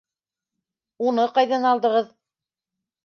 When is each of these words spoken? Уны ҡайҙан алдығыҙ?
Уны 1.09 1.27
ҡайҙан 1.37 1.69
алдығыҙ? 1.73 2.11